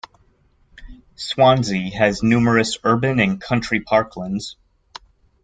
[1.13, 4.55] Swansea has numerous urban and country parklands.